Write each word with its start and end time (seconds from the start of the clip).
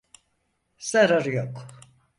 Zararı 0.77 1.33
yok. 1.33 1.67